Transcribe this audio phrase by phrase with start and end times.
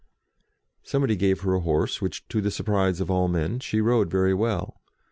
[0.81, 4.33] Somebody gave her a horse, which, to the surprise of all men, she rode very
[4.33, 4.81] well.